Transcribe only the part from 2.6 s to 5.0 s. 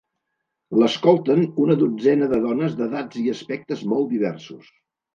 d'edats i aspectes molt diversos.